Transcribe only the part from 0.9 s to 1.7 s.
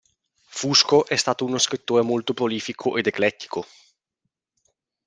è stato uno